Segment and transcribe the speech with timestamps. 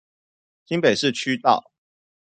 [0.65, 1.69] 新北市區道